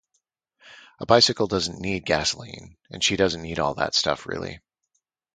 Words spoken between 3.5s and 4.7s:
all that stuff really.